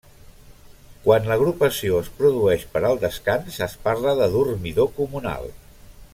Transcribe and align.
Quan 1.03 1.27
l'agrupació 1.31 1.99
es 2.05 2.09
produeix 2.21 2.65
per 2.77 2.83
al 2.91 2.99
descans 3.05 3.61
es 3.67 3.77
parla 3.89 4.15
de 4.23 4.31
dormidor 4.39 4.91
comunal. 4.99 5.51